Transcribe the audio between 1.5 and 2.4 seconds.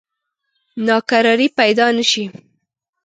پیدا نه شي.